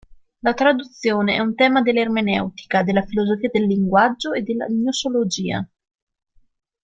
La 0.41 0.55
traduzione 0.55 1.35
è 1.35 1.39
un 1.41 1.53
tema 1.53 1.83
dell'ermeneutica, 1.83 2.81
della 2.81 3.03
filosofia 3.03 3.51
del 3.53 3.67
linguaggio 3.67 4.31
e 4.33 4.41
della 4.41 4.67
gnoseologia. 4.67 5.63